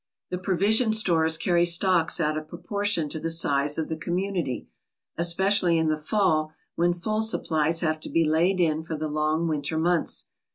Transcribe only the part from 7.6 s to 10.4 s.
have to be laid in for the long winter months.